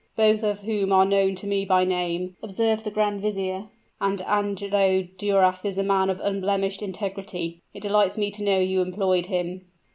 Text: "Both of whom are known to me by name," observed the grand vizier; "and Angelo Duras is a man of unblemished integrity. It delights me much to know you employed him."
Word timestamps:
"Both 0.15 0.41
of 0.41 0.61
whom 0.61 0.91
are 0.93 1.05
known 1.05 1.35
to 1.35 1.45
me 1.45 1.63
by 1.63 1.85
name," 1.85 2.35
observed 2.41 2.85
the 2.85 2.89
grand 2.89 3.21
vizier; 3.21 3.67
"and 3.99 4.19
Angelo 4.23 5.03
Duras 5.03 5.63
is 5.63 5.77
a 5.77 5.83
man 5.83 6.09
of 6.09 6.19
unblemished 6.19 6.81
integrity. 6.81 7.61
It 7.71 7.81
delights 7.81 8.17
me 8.17 8.29
much 8.29 8.37
to 8.37 8.43
know 8.43 8.57
you 8.57 8.81
employed 8.81 9.27
him." 9.27 9.67